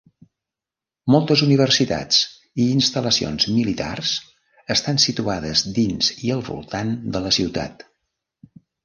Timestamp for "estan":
4.77-4.99